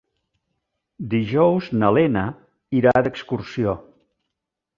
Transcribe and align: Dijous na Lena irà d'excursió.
Dijous 1.11 1.67
na 1.83 1.91
Lena 1.99 2.25
irà 2.81 2.95
d'excursió. 3.09 3.77